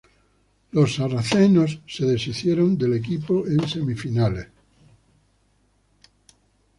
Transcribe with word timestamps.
Los 0.71 0.95
Saracens 0.95 1.79
se 1.85 2.07
deshicieron 2.07 2.75
del 2.75 2.95
equipo 2.95 3.45
en 3.45 3.67
semifinales. 3.69 4.47